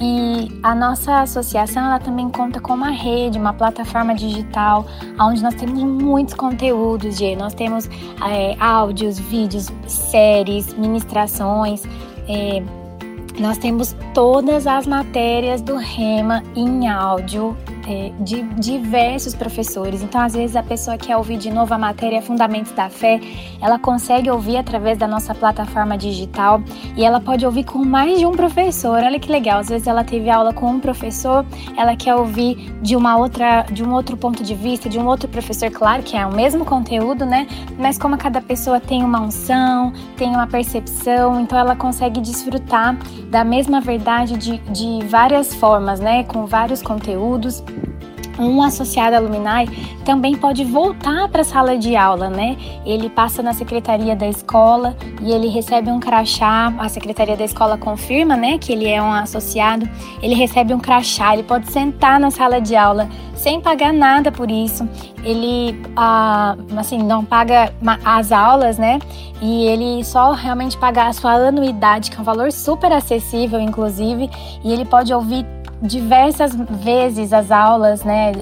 e 0.00 0.48
a 0.62 0.74
nossa 0.74 1.20
associação 1.20 1.84
ela 1.84 1.98
também 1.98 2.30
conta 2.30 2.58
com 2.58 2.72
uma 2.72 2.90
rede, 2.90 3.38
uma 3.38 3.52
plataforma 3.52 4.14
digital, 4.14 4.86
onde 5.20 5.42
nós 5.42 5.54
temos 5.54 5.82
muitos 5.82 6.32
conteúdos, 6.32 7.18
de 7.18 7.36
nós 7.36 7.52
temos 7.52 7.86
é, 8.26 8.56
áudios, 8.58 9.18
vídeos, 9.18 9.70
séries, 9.86 10.72
ministrações. 10.72 11.82
É, 12.26 12.62
nós 13.38 13.58
temos 13.58 13.94
todas 14.14 14.66
as 14.66 14.86
matérias 14.86 15.60
do 15.60 15.76
Rema 15.76 16.42
em 16.56 16.88
áudio 16.88 17.56
é, 17.90 18.12
de 18.20 18.42
diversos 18.54 19.34
professores. 19.34 20.00
Então, 20.00 20.20
às 20.20 20.32
vezes, 20.32 20.54
a 20.54 20.62
pessoa 20.62 20.96
quer 20.96 21.16
ouvir 21.16 21.36
de 21.36 21.50
novo 21.50 21.74
a 21.74 21.78
matéria 21.78 22.22
Fundamentos 22.22 22.70
da 22.70 22.88
Fé, 22.88 23.20
ela 23.60 23.80
consegue 23.80 24.30
ouvir 24.30 24.58
através 24.58 24.96
da 24.96 25.08
nossa 25.08 25.34
plataforma 25.34 25.98
digital 25.98 26.62
e 26.96 27.04
ela 27.04 27.20
pode 27.20 27.44
ouvir 27.44 27.64
com 27.64 27.84
mais 27.84 28.20
de 28.20 28.24
um 28.24 28.30
professor. 28.30 29.02
Olha 29.02 29.18
que 29.18 29.28
legal, 29.28 29.58
às 29.58 29.68
vezes 29.68 29.88
ela 29.88 30.04
teve 30.04 30.30
aula 30.30 30.52
com 30.52 30.70
um 30.70 30.78
professor, 30.78 31.44
ela 31.76 31.96
quer 31.96 32.14
ouvir 32.14 32.72
de 32.80 32.94
uma 32.94 33.16
outra, 33.16 33.62
de 33.64 33.82
um 33.82 33.92
outro 33.92 34.16
ponto 34.16 34.44
de 34.44 34.54
vista, 34.54 34.88
de 34.88 34.96
um 34.96 35.06
outro 35.06 35.28
professor, 35.28 35.68
claro 35.70 36.04
que 36.04 36.16
é 36.16 36.24
o 36.24 36.32
mesmo 36.32 36.64
conteúdo, 36.64 37.26
né? 37.26 37.48
Mas 37.76 37.98
como 37.98 38.16
cada 38.16 38.40
pessoa 38.40 38.78
tem 38.78 39.02
uma 39.02 39.20
unção, 39.20 39.92
tem 40.16 40.28
uma 40.28 40.46
percepção, 40.46 41.40
então 41.40 41.58
ela 41.58 41.74
consegue 41.74 42.20
desfrutar 42.20 42.96
da 43.28 43.42
mesma 43.42 43.80
verdade 43.80 44.36
de, 44.36 44.58
de 44.58 45.04
várias 45.06 45.52
formas, 45.52 45.98
né? 45.98 46.22
Com 46.22 46.46
vários 46.46 46.80
conteúdos 46.80 47.64
um 48.40 48.62
associado 48.62 49.14
alumni 49.16 49.68
também 50.04 50.34
pode 50.34 50.64
voltar 50.64 51.28
para 51.28 51.42
a 51.42 51.44
sala 51.44 51.76
de 51.76 51.94
aula, 51.94 52.28
né? 52.28 52.56
Ele 52.84 53.08
passa 53.10 53.42
na 53.42 53.52
secretaria 53.52 54.16
da 54.16 54.26
escola 54.26 54.96
e 55.22 55.30
ele 55.30 55.48
recebe 55.48 55.90
um 55.90 56.00
crachá. 56.00 56.72
A 56.78 56.88
secretaria 56.88 57.36
da 57.36 57.44
escola 57.44 57.76
confirma, 57.76 58.36
né, 58.36 58.58
que 58.58 58.72
ele 58.72 58.88
é 58.88 59.00
um 59.00 59.12
associado. 59.12 59.88
Ele 60.22 60.34
recebe 60.34 60.72
um 60.72 60.80
crachá, 60.80 61.34
ele 61.34 61.42
pode 61.42 61.70
sentar 61.70 62.18
na 62.18 62.30
sala 62.30 62.60
de 62.60 62.74
aula 62.74 63.08
sem 63.34 63.58
pagar 63.60 63.92
nada 63.92 64.30
por 64.30 64.50
isso. 64.50 64.86
Ele, 65.24 65.80
ah, 65.96 66.56
assim, 66.76 66.98
não 66.98 67.24
paga 67.24 67.72
as 68.04 68.32
aulas, 68.32 68.76
né? 68.78 68.98
E 69.40 69.64
ele 69.66 70.04
só 70.04 70.32
realmente 70.32 70.76
paga 70.76 71.06
a 71.06 71.12
sua 71.12 71.32
anuidade, 71.48 72.10
que 72.10 72.18
é 72.18 72.20
um 72.20 72.24
valor 72.24 72.52
super 72.52 72.92
acessível, 72.92 73.58
inclusive. 73.58 74.28
E 74.62 74.70
ele 74.70 74.84
pode 74.84 75.12
ouvir 75.12 75.46
diversas 75.82 76.54
vezes 76.54 77.32
as 77.32 77.50
aulas, 77.50 78.04
né? 78.04 78.32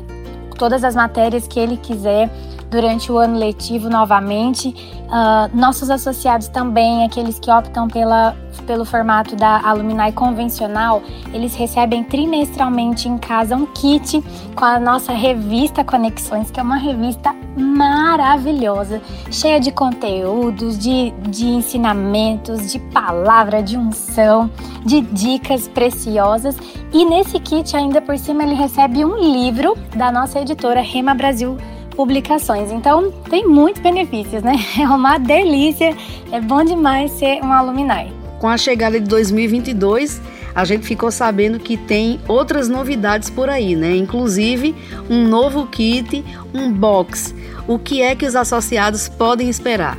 Todas 0.58 0.82
as 0.82 0.94
matérias 0.94 1.46
que 1.46 1.58
ele 1.58 1.76
quiser 1.76 2.28
durante 2.70 3.10
o 3.10 3.18
ano 3.18 3.38
letivo 3.38 3.88
novamente. 3.88 4.68
Uh, 4.68 5.56
nossos 5.56 5.90
associados 5.90 6.48
também, 6.48 7.04
aqueles 7.04 7.38
que 7.38 7.50
optam 7.50 7.88
pela, 7.88 8.36
pelo 8.66 8.84
formato 8.84 9.34
da 9.36 9.60
Alumni 9.60 10.12
convencional, 10.12 11.02
eles 11.32 11.54
recebem 11.54 12.04
trimestralmente 12.04 13.08
em 13.08 13.16
casa 13.16 13.56
um 13.56 13.66
kit 13.66 14.22
com 14.54 14.64
a 14.64 14.78
nossa 14.78 15.12
revista 15.12 15.82
Conexões, 15.82 16.50
que 16.50 16.60
é 16.60 16.62
uma 16.62 16.76
revista 16.76 17.34
maravilhosa, 17.58 19.00
cheia 19.30 19.58
de 19.58 19.70
conteúdos, 19.70 20.78
de, 20.78 21.10
de 21.28 21.46
ensinamentos, 21.46 22.72
de 22.72 22.78
palavra, 22.78 23.62
de 23.62 23.76
unção, 23.76 24.50
de 24.84 25.00
dicas 25.00 25.68
preciosas. 25.68 26.56
E 26.92 27.04
nesse 27.04 27.38
kit, 27.38 27.76
ainda 27.76 28.00
por 28.00 28.16
cima, 28.18 28.42
ele 28.42 28.54
recebe 28.54 29.04
um 29.04 29.16
livro 29.18 29.76
da 29.94 30.10
nossa 30.10 30.40
editora 30.40 30.80
Rema 30.80 31.14
Brasil 31.14 31.56
publicações. 31.98 32.70
Então, 32.70 33.10
tem 33.28 33.44
muitos 33.44 33.82
benefícios, 33.82 34.40
né? 34.42 34.54
É 34.78 34.88
uma 34.88 35.18
delícia, 35.18 35.96
é 36.30 36.40
bom 36.40 36.62
demais 36.62 37.10
ser 37.10 37.42
um 37.42 37.52
alumni. 37.52 38.12
Com 38.38 38.46
a 38.46 38.56
chegada 38.56 39.00
de 39.00 39.08
2022, 39.08 40.22
a 40.58 40.64
gente 40.64 40.84
ficou 40.84 41.12
sabendo 41.12 41.60
que 41.60 41.76
tem 41.76 42.18
outras 42.26 42.68
novidades 42.68 43.30
por 43.30 43.48
aí, 43.48 43.76
né? 43.76 43.94
Inclusive 43.94 44.74
um 45.08 45.22
novo 45.24 45.68
kit, 45.68 46.24
um 46.52 46.72
box. 46.72 47.32
O 47.68 47.78
que 47.78 48.02
é 48.02 48.16
que 48.16 48.26
os 48.26 48.34
associados 48.34 49.08
podem 49.08 49.48
esperar? 49.48 49.96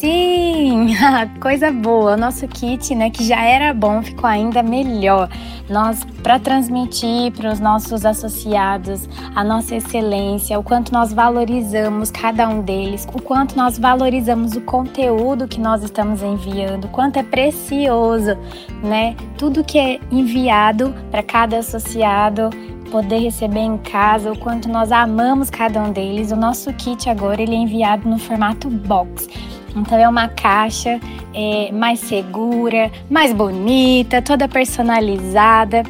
Sim, 0.00 0.94
coisa 1.40 1.72
boa. 1.72 2.14
O 2.14 2.16
nosso 2.18 2.46
kit, 2.46 2.94
né, 2.94 3.08
que 3.08 3.24
já 3.24 3.42
era 3.42 3.72
bom, 3.72 4.02
ficou 4.02 4.28
ainda 4.28 4.62
melhor. 4.62 5.28
Nós, 5.70 6.04
para 6.22 6.38
transmitir 6.38 7.32
para 7.32 7.50
os 7.50 7.58
nossos 7.58 8.04
associados 8.04 9.08
a 9.34 9.42
nossa 9.42 9.74
excelência, 9.74 10.58
o 10.58 10.62
quanto 10.62 10.92
nós 10.92 11.14
valorizamos 11.14 12.10
cada 12.10 12.46
um 12.46 12.60
deles, 12.60 13.08
o 13.14 13.22
quanto 13.22 13.56
nós 13.56 13.78
valorizamos 13.78 14.54
o 14.54 14.60
conteúdo 14.60 15.48
que 15.48 15.58
nós 15.58 15.82
estamos 15.82 16.22
enviando, 16.22 16.84
o 16.84 16.88
quanto 16.88 17.18
é 17.18 17.22
precioso, 17.22 18.36
né? 18.84 19.16
Tudo 19.38 19.64
que 19.64 19.78
é 19.78 19.98
enviado 20.10 20.94
para 21.10 21.22
cada 21.22 21.56
associado 21.56 22.50
poder 22.90 23.18
receber 23.18 23.60
em 23.60 23.78
casa, 23.78 24.30
o 24.30 24.38
quanto 24.38 24.68
nós 24.68 24.92
amamos 24.92 25.50
cada 25.50 25.82
um 25.82 25.90
deles. 25.90 26.30
O 26.32 26.36
nosso 26.36 26.72
kit 26.74 27.08
agora 27.08 27.42
ele 27.42 27.54
é 27.54 27.58
enviado 27.58 28.08
no 28.08 28.18
formato 28.18 28.68
box. 28.68 29.28
Então 29.76 29.98
é 29.98 30.08
uma 30.08 30.28
caixa 30.28 30.98
é, 31.34 31.70
mais 31.70 32.00
segura, 32.00 32.90
mais 33.10 33.32
bonita, 33.32 34.22
toda 34.22 34.48
personalizada. 34.48 35.82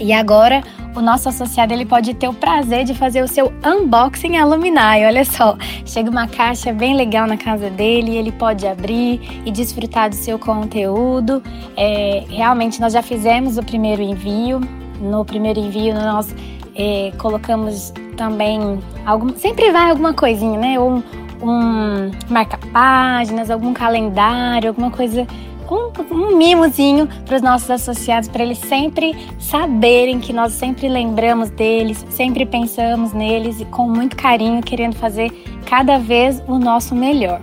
E 0.00 0.12
agora 0.12 0.62
o 0.96 1.00
nosso 1.00 1.28
associado 1.28 1.72
ele 1.72 1.84
pode 1.84 2.14
ter 2.14 2.26
o 2.26 2.34
prazer 2.34 2.84
de 2.84 2.94
fazer 2.94 3.22
o 3.22 3.28
seu 3.28 3.52
unboxing 3.64 4.36
alumni. 4.36 5.04
Olha 5.06 5.24
só, 5.24 5.56
chega 5.84 6.10
uma 6.10 6.26
caixa 6.26 6.72
bem 6.72 6.96
legal 6.96 7.26
na 7.26 7.36
casa 7.36 7.70
dele, 7.70 8.16
ele 8.16 8.32
pode 8.32 8.66
abrir 8.66 9.42
e 9.44 9.50
desfrutar 9.50 10.08
do 10.08 10.16
seu 10.16 10.38
conteúdo. 10.38 11.42
É, 11.76 12.24
realmente 12.28 12.80
nós 12.80 12.92
já 12.92 13.02
fizemos 13.02 13.58
o 13.58 13.62
primeiro 13.62 14.02
envio. 14.02 14.60
No 15.00 15.24
primeiro 15.24 15.60
envio 15.60 15.94
nós 15.94 16.34
é, 16.74 17.12
colocamos 17.18 17.92
também 18.16 18.80
algum, 19.06 19.34
sempre 19.36 19.70
vai 19.70 19.90
alguma 19.90 20.12
coisinha, 20.12 20.58
né? 20.58 20.78
Um, 20.78 21.02
um 21.42 22.10
marca-páginas, 22.28 23.50
algum 23.50 23.72
calendário, 23.72 24.68
alguma 24.68 24.90
coisa 24.90 25.26
um, 25.70 26.14
um 26.14 26.36
mimozinho 26.36 27.08
para 27.24 27.36
os 27.36 27.42
nossos 27.42 27.70
associados, 27.70 28.28
para 28.28 28.42
eles 28.42 28.58
sempre 28.58 29.14
saberem 29.38 30.18
que 30.18 30.32
nós 30.32 30.52
sempre 30.52 30.88
lembramos 30.88 31.48
deles, 31.50 32.04
sempre 32.10 32.44
pensamos 32.44 33.12
neles 33.12 33.60
e 33.60 33.64
com 33.64 33.88
muito 33.88 34.16
carinho, 34.16 34.62
querendo 34.62 34.96
fazer 34.96 35.30
cada 35.66 35.98
vez 35.98 36.42
o 36.48 36.58
nosso 36.58 36.94
melhor. 36.94 37.40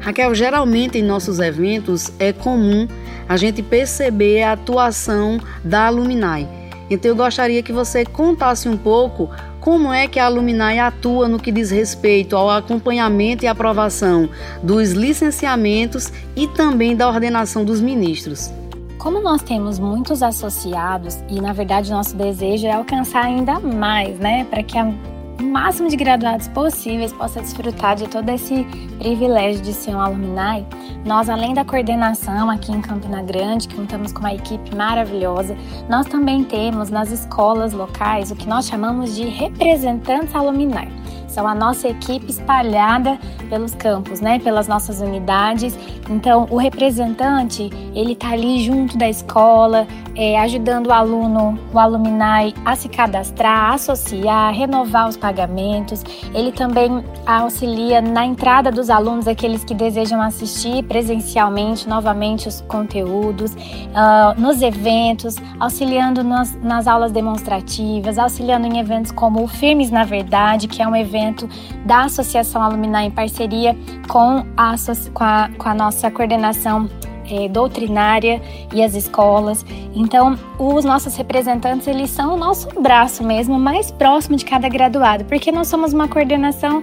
Raquel, 0.00 0.34
geralmente 0.34 0.98
em 0.98 1.02
nossos 1.02 1.40
eventos 1.40 2.12
é 2.18 2.32
comum 2.32 2.86
a 3.28 3.36
gente 3.36 3.62
perceber 3.62 4.42
a 4.42 4.52
atuação 4.52 5.38
da 5.62 5.86
Alumni. 5.86 6.48
Então 6.90 7.10
eu 7.10 7.16
gostaria 7.16 7.62
que 7.62 7.72
você 7.72 8.04
contasse 8.04 8.68
um 8.68 8.76
pouco 8.76 9.30
como 9.60 9.92
é 9.92 10.08
que 10.08 10.18
a 10.18 10.24
Alumni 10.24 10.78
atua 10.78 11.28
no 11.28 11.38
que 11.38 11.52
diz 11.52 11.70
respeito 11.70 12.34
ao 12.34 12.50
acompanhamento 12.50 13.44
e 13.44 13.48
aprovação 13.48 14.28
dos 14.62 14.92
licenciamentos 14.92 16.10
e 16.34 16.48
também 16.48 16.96
da 16.96 17.06
ordenação 17.08 17.64
dos 17.64 17.80
ministros. 17.80 18.50
Como 18.98 19.20
nós 19.20 19.42
temos 19.42 19.78
muitos 19.78 20.22
associados 20.22 21.18
e 21.28 21.40
na 21.40 21.52
verdade 21.52 21.90
nosso 21.90 22.16
desejo 22.16 22.66
é 22.66 22.72
alcançar 22.72 23.24
ainda 23.24 23.58
mais, 23.60 24.18
né, 24.18 24.44
para 24.50 24.62
que 24.62 24.76
a 24.78 24.92
o 25.40 25.42
máximo 25.42 25.88
de 25.88 25.96
graduados 25.96 26.48
possíveis 26.48 27.12
possa 27.12 27.40
desfrutar 27.40 27.96
de 27.96 28.06
todo 28.06 28.28
esse 28.28 28.64
privilégio 28.98 29.62
de 29.62 29.72
ser 29.72 29.94
um 29.94 30.00
alumni, 30.00 30.66
nós, 31.04 31.30
além 31.30 31.54
da 31.54 31.64
coordenação 31.64 32.50
aqui 32.50 32.70
em 32.70 32.80
Campina 32.82 33.22
Grande, 33.22 33.66
que 33.66 33.74
contamos 33.74 34.12
com 34.12 34.20
uma 34.20 34.34
equipe 34.34 34.74
maravilhosa, 34.76 35.56
nós 35.88 36.06
também 36.06 36.44
temos 36.44 36.90
nas 36.90 37.10
escolas 37.10 37.72
locais 37.72 38.30
o 38.30 38.36
que 38.36 38.46
nós 38.46 38.66
chamamos 38.66 39.16
de 39.16 39.24
representantes 39.24 40.34
alumni 40.34 41.00
são 41.30 41.46
a 41.46 41.54
nossa 41.54 41.88
equipe 41.88 42.28
espalhada 42.28 43.18
pelos 43.48 43.72
campos, 43.74 44.20
né, 44.20 44.38
pelas 44.40 44.66
nossas 44.66 45.00
unidades. 45.00 45.78
Então, 46.08 46.46
o 46.50 46.56
representante 46.56 47.70
ele 47.94 48.12
está 48.12 48.30
ali 48.30 48.64
junto 48.64 48.98
da 48.98 49.08
escola, 49.08 49.86
é, 50.20 50.38
ajudando 50.38 50.88
o 50.88 50.92
aluno, 50.92 51.58
o 51.72 51.78
alumni 51.78 52.54
a 52.64 52.76
se 52.76 52.88
cadastrar, 52.90 53.72
associar, 53.72 54.52
renovar 54.52 55.08
os 55.08 55.16
pagamentos. 55.16 56.04
Ele 56.34 56.52
também 56.52 57.02
auxilia 57.24 58.02
na 58.02 58.26
entrada 58.26 58.70
dos 58.70 58.90
alunos, 58.90 59.26
aqueles 59.26 59.64
que 59.64 59.74
desejam 59.74 60.20
assistir 60.20 60.82
presencialmente 60.84 61.88
novamente 61.88 62.48
os 62.48 62.60
conteúdos, 62.60 63.52
uh, 63.54 64.38
nos 64.38 64.60
eventos, 64.60 65.36
auxiliando 65.58 66.22
nas, 66.22 66.54
nas 66.62 66.86
aulas 66.86 67.12
demonstrativas, 67.12 68.18
auxiliando 68.18 68.66
em 68.66 68.78
eventos 68.78 69.10
como 69.10 69.42
o 69.42 69.48
Firmes 69.48 69.90
na 69.90 70.04
Verdade, 70.04 70.68
que 70.68 70.82
é 70.82 70.86
um 70.86 70.94
evento 70.94 71.30
evento 71.30 71.48
da 71.86 72.04
Associação 72.04 72.62
Alumni 72.62 73.06
em 73.06 73.10
parceria 73.10 73.76
com 74.08 74.44
a, 74.56 74.74
com 75.14 75.24
a, 75.24 75.50
com 75.56 75.68
a 75.68 75.74
nossa 75.74 76.10
coordenação 76.10 76.88
é, 77.30 77.48
doutrinária 77.48 78.42
e 78.72 78.82
as 78.82 78.94
escolas. 78.94 79.64
Então, 79.94 80.38
os 80.58 80.84
nossos 80.84 81.16
representantes, 81.16 81.86
eles 81.86 82.10
são 82.10 82.34
o 82.34 82.36
nosso 82.36 82.68
braço 82.80 83.24
mesmo, 83.24 83.58
mais 83.58 83.90
próximo 83.90 84.36
de 84.36 84.44
cada 84.44 84.68
graduado, 84.68 85.24
porque 85.24 85.50
nós 85.50 85.68
somos 85.68 85.92
uma 85.92 86.08
coordenação, 86.08 86.82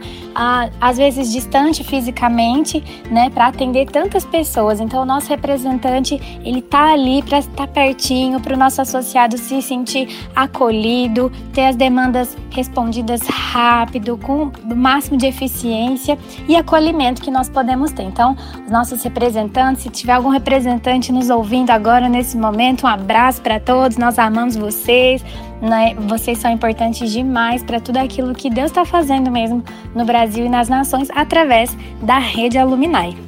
às 0.79 0.97
vezes 0.97 1.31
distante 1.31 1.83
fisicamente, 1.83 2.83
né, 3.11 3.29
para 3.29 3.47
atender 3.47 3.85
tantas 3.89 4.25
pessoas. 4.25 4.79
Então, 4.79 5.03
o 5.03 5.05
nosso 5.05 5.29
representante, 5.29 6.19
ele 6.43 6.61
tá 6.61 6.93
ali 6.93 7.21
para 7.21 7.39
estar 7.39 7.67
pertinho, 7.67 8.39
para 8.39 8.53
o 8.53 8.57
nosso 8.57 8.81
associado 8.81 9.37
se 9.37 9.61
sentir 9.61 10.27
acolhido, 10.35 11.31
ter 11.53 11.67
as 11.67 11.75
demandas 11.75 12.35
respondidas 12.49 13.21
rápido, 13.21 14.17
com 14.17 14.51
o 14.69 14.75
máximo 14.75 15.17
de 15.17 15.27
eficiência 15.27 16.17
e 16.47 16.55
acolhimento 16.55 17.21
que 17.21 17.29
nós 17.29 17.49
podemos 17.49 17.91
ter. 17.91 18.03
Então, 18.03 18.35
os 18.65 18.71
nossos 18.71 19.03
representantes, 19.03 19.83
se 19.83 19.89
tiver 19.89 20.13
algum 20.13 20.29
representante 20.37 21.11
nos 21.11 21.29
ouvindo 21.29 21.71
agora 21.71 22.07
nesse 22.07 22.37
momento, 22.37 22.85
um 22.85 22.89
abraço 22.89 23.41
para 23.41 23.59
todos. 23.59 23.97
Nós 23.97 24.19
amamos 24.19 24.55
vocês. 24.55 25.23
Né? 25.61 25.95
Vocês 26.07 26.37
são 26.37 26.51
importantes 26.51 27.11
demais 27.11 27.63
para 27.63 27.79
tudo 27.79 27.97
aquilo 27.97 28.33
que 28.35 28.49
Deus 28.49 28.67
está 28.67 28.85
fazendo 28.85 29.31
mesmo 29.31 29.63
no 29.95 30.05
Brasil 30.05 30.45
e 30.45 30.49
nas 30.49 30.69
nações 30.69 31.09
através 31.15 31.75
da 32.01 32.19
rede 32.19 32.59
Alumni. 32.59 33.26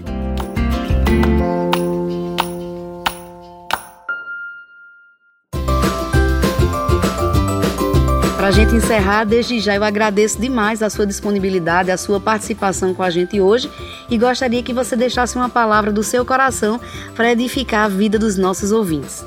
Gente 8.70 8.84
encerrar, 8.84 9.24
desde 9.24 9.60
já 9.60 9.76
eu 9.76 9.84
agradeço 9.84 10.40
demais 10.40 10.84
a 10.84 10.92
sua 10.92 11.06
disponibilidade, 11.06 11.90
a 11.90 11.98
sua 11.98 12.20
participação 12.20 12.94
com 12.94 13.02
a 13.02 13.10
gente 13.10 13.42
hoje 13.42 13.70
e 14.08 14.16
gostaria 14.16 14.62
que 14.62 14.72
você 14.72 14.96
deixasse 14.96 15.36
uma 15.36 15.50
palavra 15.50 15.92
do 15.92 16.04
seu 16.04 16.24
coração 16.24 16.80
para 17.16 17.32
edificar 17.32 17.86
a 17.86 17.88
vida 17.88 18.20
dos 18.20 18.38
nossos 18.38 18.72
ouvintes. 18.72 19.26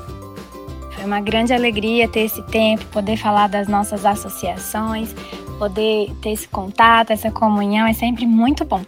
É 1.01 1.05
uma 1.05 1.19
grande 1.19 1.51
alegria 1.51 2.07
ter 2.07 2.21
esse 2.21 2.41
tempo, 2.43 2.85
poder 2.85 3.17
falar 3.17 3.47
das 3.49 3.67
nossas 3.67 4.05
associações, 4.05 5.13
poder 5.59 6.09
ter 6.21 6.29
esse 6.29 6.47
contato, 6.47 7.11
essa 7.11 7.29
comunhão, 7.29 7.85
é 7.85 7.93
sempre 7.93 8.25
muito 8.25 8.63
bom. 8.63 8.81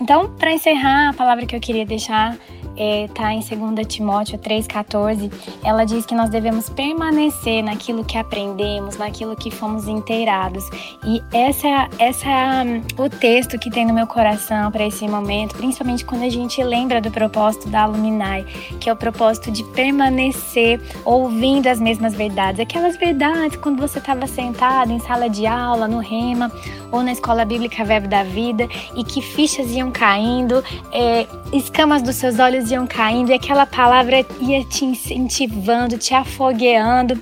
Então, 0.00 0.28
para 0.38 0.52
encerrar, 0.52 1.08
a 1.08 1.12
palavra 1.12 1.44
que 1.44 1.56
eu 1.56 1.60
queria 1.60 1.84
deixar 1.84 2.36
está 2.78 2.84
é, 2.84 3.08
tá 3.08 3.34
em 3.34 3.40
2 3.40 3.86
Timóteo 3.86 4.38
3,14, 4.38 5.32
ela 5.64 5.84
diz 5.84 6.06
que 6.06 6.14
nós 6.14 6.30
devemos 6.30 6.70
permanecer 6.70 7.62
naquilo 7.62 8.04
que 8.04 8.16
aprendemos, 8.16 8.96
naquilo 8.96 9.34
que 9.34 9.50
fomos 9.50 9.88
inteirados. 9.88 10.64
E 11.04 11.22
essa, 11.32 11.88
essa 11.98 12.28
é 12.28 12.82
o 12.96 13.10
texto 13.10 13.58
que 13.58 13.70
tem 13.70 13.84
no 13.84 13.92
meu 13.92 14.06
coração 14.06 14.70
para 14.70 14.86
esse 14.86 15.06
momento, 15.08 15.56
principalmente 15.56 16.04
quando 16.04 16.22
a 16.22 16.28
gente 16.28 16.62
lembra 16.62 17.00
do 17.00 17.10
propósito 17.10 17.68
da 17.68 17.82
Alumni, 17.82 18.44
que 18.80 18.88
é 18.88 18.92
o 18.92 18.96
propósito 18.96 19.50
de 19.50 19.64
permanecer 19.64 20.80
ouvindo 21.04 21.66
as 21.66 21.80
mesmas 21.80 22.14
verdades. 22.14 22.60
Aquelas 22.60 22.96
verdades 22.96 23.56
quando 23.56 23.80
você 23.80 23.98
estava 23.98 24.26
sentado 24.26 24.92
em 24.92 25.00
sala 25.00 25.28
de 25.28 25.46
aula, 25.46 25.88
no 25.88 25.98
Rema 25.98 26.52
ou 26.92 27.02
na 27.02 27.12
escola 27.12 27.44
bíblica 27.44 27.84
Verbo 27.84 28.08
da 28.08 28.22
Vida 28.22 28.68
e 28.94 29.04
que 29.04 29.20
fichas 29.20 29.70
iam 29.72 29.90
caindo, 29.90 30.62
é, 30.92 31.26
escamas 31.52 32.02
dos 32.02 32.16
seus 32.16 32.38
olhos 32.38 32.67
iam 32.70 32.86
caindo 32.86 33.30
e 33.30 33.34
aquela 33.34 33.66
palavra 33.66 34.24
ia 34.40 34.64
te 34.64 34.84
incentivando, 34.84 35.98
te 35.98 36.14
afogueando 36.14 37.20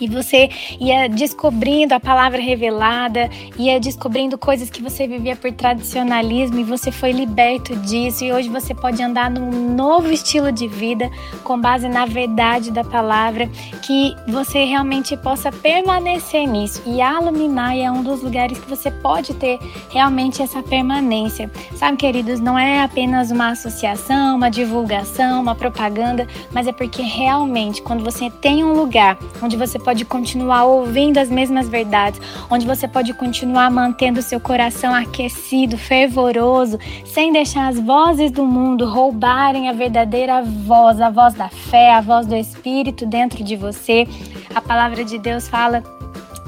e 0.00 0.08
você 0.08 0.48
ia 0.80 1.08
descobrindo 1.08 1.94
a 1.94 2.00
palavra 2.00 2.40
revelada, 2.40 3.30
ia 3.58 3.78
descobrindo 3.80 4.38
coisas 4.38 4.70
que 4.70 4.82
você 4.82 5.06
vivia 5.06 5.36
por 5.36 5.52
tradicionalismo 5.52 6.58
e 6.58 6.64
você 6.64 6.90
foi 6.90 7.12
liberto 7.12 7.74
disso 7.76 8.24
e 8.24 8.32
hoje 8.32 8.48
você 8.48 8.74
pode 8.74 9.02
andar 9.02 9.30
num 9.30 9.74
novo 9.74 10.10
estilo 10.10 10.52
de 10.52 10.68
vida 10.68 11.10
com 11.44 11.60
base 11.60 11.88
na 11.88 12.06
verdade 12.06 12.70
da 12.70 12.84
palavra, 12.84 13.48
que 13.82 14.14
você 14.28 14.64
realmente 14.64 15.16
possa 15.16 15.50
permanecer 15.50 16.46
nisso. 16.46 16.82
E 16.86 17.00
a 17.00 17.16
Alumni 17.16 17.80
é 17.80 17.90
um 17.90 18.02
dos 18.02 18.22
lugares 18.22 18.58
que 18.58 18.68
você 18.68 18.90
pode 18.90 19.34
ter 19.34 19.58
realmente 19.90 20.42
essa 20.42 20.62
permanência. 20.62 21.50
Sabe, 21.74 21.96
queridos, 21.96 22.40
não 22.40 22.58
é 22.58 22.82
apenas 22.82 23.30
uma 23.30 23.48
associação, 23.50 24.36
uma 24.36 24.50
divulgação, 24.50 25.40
uma 25.40 25.54
propaganda, 25.54 26.26
mas 26.52 26.66
é 26.66 26.72
porque 26.72 27.02
realmente 27.02 27.82
quando 27.82 28.04
você 28.04 28.30
tem 28.30 28.64
um 28.64 28.72
lugar 28.72 29.18
onde 29.42 29.56
você 29.56 29.78
pode 29.86 30.04
continuar 30.04 30.64
ouvindo 30.64 31.18
as 31.18 31.30
mesmas 31.30 31.68
verdades, 31.68 32.20
onde 32.50 32.66
você 32.66 32.88
pode 32.88 33.14
continuar 33.14 33.70
mantendo 33.70 34.20
seu 34.20 34.40
coração 34.40 34.92
aquecido, 34.92 35.78
fervoroso, 35.78 36.76
sem 37.04 37.32
deixar 37.32 37.68
as 37.68 37.78
vozes 37.78 38.32
do 38.32 38.44
mundo 38.44 38.84
roubarem 38.84 39.68
a 39.68 39.72
verdadeira 39.72 40.42
voz, 40.42 41.00
a 41.00 41.08
voz 41.08 41.34
da 41.34 41.48
fé, 41.48 41.92
a 41.92 42.00
voz 42.00 42.26
do 42.26 42.34
Espírito 42.34 43.06
dentro 43.06 43.44
de 43.44 43.54
você. 43.54 44.08
A 44.52 44.60
palavra 44.60 45.04
de 45.04 45.18
Deus 45.18 45.46
fala 45.46 45.84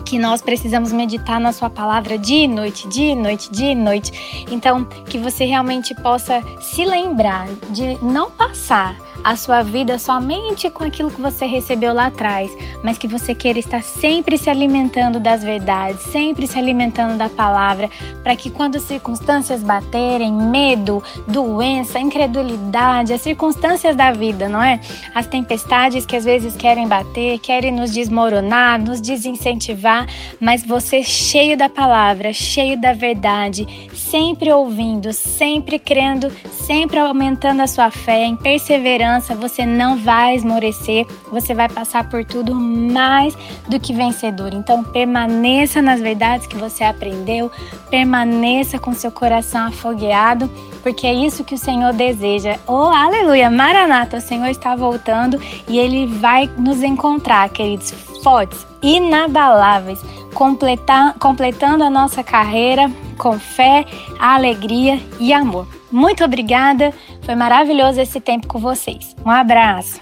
que 0.04 0.18
nós 0.18 0.42
precisamos 0.42 0.92
meditar 0.92 1.38
na 1.38 1.52
sua 1.52 1.70
palavra 1.70 2.18
dia 2.18 2.44
e 2.44 2.48
noite, 2.48 2.88
dia 2.88 3.12
e 3.12 3.14
noite, 3.14 3.52
dia 3.52 3.70
e 3.70 3.74
noite. 3.76 4.44
Então, 4.50 4.84
que 4.84 5.16
você 5.16 5.44
realmente 5.44 5.94
possa 5.94 6.42
se 6.60 6.84
lembrar 6.84 7.46
de 7.70 8.02
não 8.02 8.32
passar 8.32 8.96
a 9.28 9.36
sua 9.36 9.62
vida 9.62 9.98
somente 9.98 10.70
com 10.70 10.84
aquilo 10.84 11.10
que 11.10 11.20
você 11.20 11.44
recebeu 11.44 11.92
lá 11.92 12.06
atrás, 12.06 12.50
mas 12.82 12.96
que 12.96 13.06
você 13.06 13.34
queira 13.34 13.58
estar 13.58 13.82
sempre 13.82 14.38
se 14.38 14.48
alimentando 14.48 15.20
das 15.20 15.44
verdades, 15.44 16.00
sempre 16.04 16.46
se 16.46 16.58
alimentando 16.58 17.18
da 17.18 17.28
palavra, 17.28 17.90
para 18.22 18.34
que 18.34 18.48
quando 18.48 18.76
as 18.76 18.84
circunstâncias 18.84 19.62
baterem, 19.62 20.32
medo, 20.32 21.04
doença, 21.26 21.98
incredulidade, 21.98 23.12
as 23.12 23.20
circunstâncias 23.20 23.94
da 23.94 24.12
vida, 24.12 24.48
não 24.48 24.62
é? 24.62 24.80
As 25.14 25.26
tempestades 25.26 26.06
que 26.06 26.16
às 26.16 26.24
vezes 26.24 26.56
querem 26.56 26.88
bater, 26.88 27.38
querem 27.38 27.70
nos 27.70 27.92
desmoronar, 27.92 28.80
nos 28.80 28.98
desincentivar, 28.98 30.06
mas 30.40 30.64
você 30.64 31.02
cheio 31.02 31.54
da 31.54 31.68
palavra, 31.68 32.32
cheio 32.32 32.80
da 32.80 32.94
verdade, 32.94 33.90
sempre 33.92 34.50
ouvindo, 34.50 35.12
sempre 35.12 35.78
crendo, 35.78 36.32
sempre 36.50 36.98
aumentando 36.98 37.60
a 37.60 37.66
sua 37.66 37.90
fé, 37.90 38.24
em 38.24 38.34
perseverança, 38.34 39.17
você 39.34 39.66
não 39.66 39.96
vai 39.96 40.34
esmorecer, 40.34 41.06
você 41.30 41.54
vai 41.54 41.68
passar 41.68 42.08
por 42.08 42.24
tudo 42.24 42.54
mais 42.54 43.36
do 43.68 43.78
que 43.78 43.92
vencedor. 43.92 44.52
Então, 44.52 44.82
permaneça 44.82 45.82
nas 45.82 46.00
verdades 46.00 46.46
que 46.46 46.56
você 46.56 46.84
aprendeu, 46.84 47.50
permaneça 47.90 48.78
com 48.78 48.92
seu 48.92 49.10
coração 49.10 49.66
afogueado 49.66 50.50
porque 50.82 51.06
é 51.06 51.12
isso 51.12 51.44
que 51.44 51.54
o 51.54 51.58
Senhor 51.58 51.92
deseja. 51.92 52.56
Oh, 52.66 52.84
aleluia! 52.86 53.50
Maranata, 53.50 54.16
o 54.16 54.20
Senhor 54.20 54.46
está 54.46 54.74
voltando 54.74 55.40
e 55.68 55.78
ele 55.78 56.06
vai 56.06 56.50
nos 56.56 56.82
encontrar, 56.82 57.48
queridos, 57.50 57.90
fortes, 58.22 58.66
inabaláveis, 58.82 60.00
completar, 60.34 61.14
completando 61.18 61.84
a 61.84 61.90
nossa 61.90 62.22
carreira 62.22 62.90
com 63.16 63.38
fé, 63.38 63.84
alegria 64.18 65.00
e 65.18 65.32
amor. 65.32 65.66
Muito 65.90 66.22
obrigada, 66.22 66.92
foi 67.22 67.34
maravilhoso 67.34 68.00
esse 68.00 68.20
tempo 68.20 68.46
com 68.46 68.58
vocês. 68.58 69.16
Um 69.24 69.30
abraço. 69.30 70.00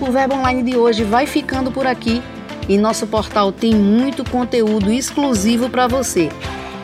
O 0.00 0.10
Verbo 0.10 0.34
Online 0.34 0.62
de 0.62 0.76
hoje 0.76 1.04
vai 1.04 1.26
ficando 1.26 1.70
por 1.70 1.86
aqui 1.86 2.22
e 2.68 2.76
nosso 2.76 3.06
portal 3.06 3.52
tem 3.52 3.74
muito 3.74 4.28
conteúdo 4.28 4.92
exclusivo 4.92 5.68
para 5.68 5.86
você. 5.86 6.28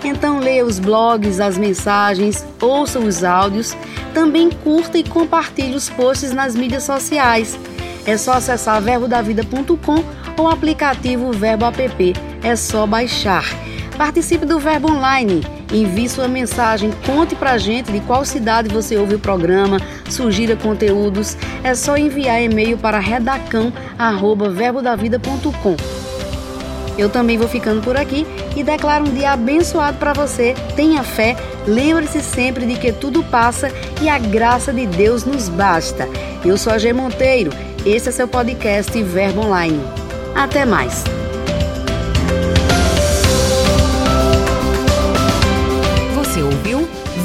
Então 0.05 0.39
leia 0.39 0.65
os 0.65 0.79
blogs, 0.79 1.41
as 1.41 1.59
mensagens, 1.59 2.47
ouça 2.61 2.99
os 2.99 3.25
áudios, 3.25 3.77
também 4.15 4.51
curta 4.51 4.99
e 4.99 5.05
compartilhe 5.05 5.75
os 5.75 5.89
posts 5.89 6.33
nas 6.33 6.55
mídias 6.55 6.85
sociais. 6.85 7.59
É 8.07 8.17
só 8.17 8.35
acessar 8.35 8.81
verbodavida.com 8.81 10.05
ou 10.39 10.47
o 10.47 10.51
aplicativo 10.51 11.33
Verbo 11.33 11.65
App. 11.65 12.13
É 12.43 12.55
só 12.55 12.87
baixar. 12.87 13.66
Participe 13.97 14.45
do 14.45 14.59
Verbo 14.59 14.93
Online. 14.93 15.43
Envie 15.73 16.09
sua 16.09 16.29
mensagem, 16.29 16.93
conte 17.05 17.35
pra 17.35 17.59
gente 17.59 17.91
de 17.91 17.99
qual 18.01 18.25
cidade 18.25 18.69
você 18.69 18.97
ouve 18.97 19.17
o 19.17 19.19
programa, 19.19 19.79
sugira 20.09 20.55
conteúdos. 20.55 21.37
É 21.65 21.75
só 21.75 21.97
enviar 21.97 22.41
e-mail 22.43 22.79
para 22.79 22.99
redacão@verbodavida.com. 22.99 25.77
Eu 26.99 27.11
também 27.11 27.37
vou 27.37 27.49
ficando 27.49 27.83
por 27.83 27.97
aqui 27.97 28.27
e 28.57 28.63
declaro 28.63 29.07
um 29.07 29.13
dia 29.13 29.33
abençoado 29.33 29.99
para 29.99 30.15
você. 30.15 30.55
Tenha 30.75 31.03
fé, 31.03 31.37
lembre-se 31.67 32.23
sempre 32.23 32.65
de 32.65 32.77
que 32.77 32.93
tudo 32.93 33.23
passa 33.25 33.71
e 34.01 34.09
a 34.09 34.19
graça 34.19 34.73
de 34.73 34.87
Deus 34.87 35.25
nos 35.25 35.49
basta. 35.49 36.09
Eu 36.45 36.57
sou 36.57 36.73
a 36.73 36.79
G 36.79 36.93
Monteiro, 36.93 37.51
esse 37.85 38.09
é 38.09 38.13
seu 38.13 38.29
podcast 38.29 39.03
Verbo 39.03 39.43
Online. 39.43 39.81
Até 40.35 40.65
mais! 40.65 41.26